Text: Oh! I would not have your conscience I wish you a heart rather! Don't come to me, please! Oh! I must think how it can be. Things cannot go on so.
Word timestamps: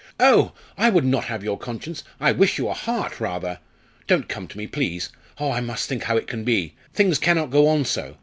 Oh! 0.19 0.53
I 0.79 0.89
would 0.89 1.05
not 1.05 1.25
have 1.25 1.43
your 1.43 1.59
conscience 1.59 2.03
I 2.19 2.31
wish 2.31 2.57
you 2.57 2.69
a 2.69 2.73
heart 2.73 3.19
rather! 3.21 3.59
Don't 4.07 4.27
come 4.27 4.47
to 4.47 4.57
me, 4.57 4.65
please! 4.65 5.11
Oh! 5.37 5.51
I 5.51 5.59
must 5.61 5.87
think 5.87 6.05
how 6.05 6.17
it 6.17 6.25
can 6.25 6.43
be. 6.43 6.73
Things 6.91 7.19
cannot 7.19 7.51
go 7.51 7.67
on 7.67 7.85
so. 7.85 8.17